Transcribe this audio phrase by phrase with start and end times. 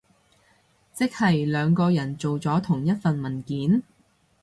[0.93, 3.83] 即係兩個人做咗同一份文件？